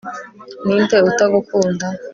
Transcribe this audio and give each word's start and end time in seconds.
ninde 0.65 0.97
utagukunda 1.09 1.87